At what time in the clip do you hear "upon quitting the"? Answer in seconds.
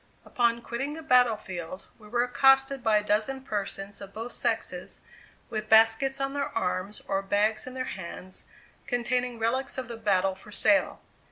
0.25-1.03